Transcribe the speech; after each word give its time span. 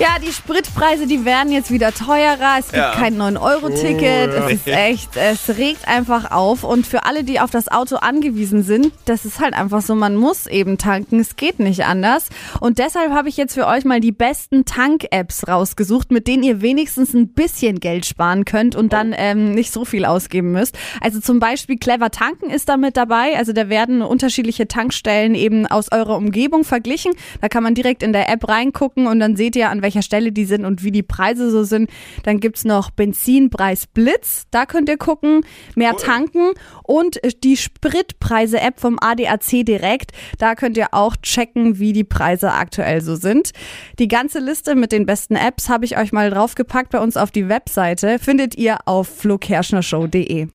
Ja, 0.00 0.16
die 0.26 0.32
Spritpreise, 0.32 1.06
die 1.06 1.26
werden 1.26 1.52
jetzt 1.52 1.70
wieder 1.70 1.92
teurer. 1.92 2.56
Es 2.58 2.68
gibt 2.68 2.76
Ja. 2.78 2.92
kein 2.92 3.18
9-Euro-Ticket. 3.18 4.30
Es 4.32 4.50
ist 4.52 4.66
echt, 4.66 5.14
es 5.18 5.58
regt 5.58 5.86
einfach 5.86 6.30
auf. 6.30 6.64
Und 6.64 6.86
für 6.86 7.04
alle, 7.04 7.22
die 7.22 7.38
auf 7.38 7.50
das 7.50 7.68
Auto 7.68 7.96
angewiesen 7.96 8.62
sind, 8.62 8.92
das 9.04 9.26
ist 9.26 9.40
halt 9.40 9.52
einfach 9.52 9.82
so, 9.82 9.94
man 9.94 10.16
muss 10.16 10.46
eben 10.46 10.78
tanken. 10.78 11.20
Es 11.20 11.36
geht 11.36 11.60
nicht 11.60 11.84
anders. 11.84 12.30
Und 12.60 12.78
deshalb 12.78 13.12
habe 13.12 13.28
ich 13.28 13.36
jetzt 13.36 13.52
für 13.52 13.66
euch 13.66 13.84
mal 13.84 14.00
die 14.00 14.10
besten 14.10 14.64
Tank-Apps 14.64 15.46
rausgesucht, 15.46 16.10
mit 16.12 16.26
denen 16.28 16.44
ihr 16.44 16.62
wenigstens 16.62 17.12
ein 17.12 17.28
bisschen 17.34 17.78
Geld 17.78 18.06
sparen 18.06 18.46
könnt 18.46 18.76
und 18.76 18.94
dann 18.94 19.14
ähm, 19.14 19.52
nicht 19.52 19.70
so 19.70 19.84
viel 19.84 20.06
ausgeben 20.06 20.50
müsst. 20.52 20.78
Also 21.02 21.20
zum 21.20 21.40
Beispiel 21.40 21.76
Clever 21.76 22.10
Tanken 22.10 22.48
ist 22.48 22.70
da 22.70 22.78
mit 22.78 22.96
dabei. 22.96 23.36
Also 23.36 23.52
da 23.52 23.68
werden 23.68 24.00
unterschiedliche 24.00 24.66
Tankstellen 24.66 25.34
eben 25.34 25.66
aus 25.66 25.92
eurer 25.92 26.16
Umgebung 26.16 26.64
verglichen. 26.64 27.12
Da 27.42 27.48
kann 27.50 27.62
man 27.62 27.74
direkt 27.74 28.02
in 28.02 28.14
der 28.14 28.30
App 28.30 28.48
reingucken 28.48 29.06
und 29.06 29.20
dann 29.20 29.36
seht 29.36 29.56
ihr, 29.56 29.68
an 29.68 29.82
welcher 29.82 29.89
Stelle 30.02 30.32
die 30.32 30.44
sind 30.44 30.64
und 30.64 30.84
wie 30.84 30.90
die 30.90 31.02
Preise 31.02 31.50
so 31.50 31.64
sind. 31.64 31.90
Dann 32.22 32.40
gibt's 32.40 32.64
noch 32.64 32.90
Benzinpreis 32.90 33.86
Blitz, 33.86 34.46
da 34.50 34.66
könnt 34.66 34.88
ihr 34.88 34.96
gucken, 34.96 35.42
mehr 35.74 35.96
tanken 35.96 36.52
und 36.82 37.20
die 37.44 37.56
Spritpreise-App 37.56 38.80
vom 38.80 38.98
ADAC 39.00 39.64
direkt, 39.64 40.12
da 40.38 40.54
könnt 40.54 40.76
ihr 40.76 40.88
auch 40.92 41.16
checken, 41.16 41.78
wie 41.78 41.92
die 41.92 42.04
Preise 42.04 42.52
aktuell 42.52 43.00
so 43.00 43.16
sind. 43.16 43.50
Die 43.98 44.08
ganze 44.08 44.38
Liste 44.38 44.74
mit 44.74 44.92
den 44.92 45.06
besten 45.06 45.36
Apps 45.36 45.68
habe 45.68 45.84
ich 45.84 45.98
euch 45.98 46.12
mal 46.12 46.30
draufgepackt 46.30 46.90
bei 46.90 47.00
uns 47.00 47.16
auf 47.16 47.30
die 47.30 47.48
Webseite, 47.48 48.18
findet 48.18 48.56
ihr 48.56 48.78
auf 48.86 49.08
flokerschnershow.de. 49.08 50.48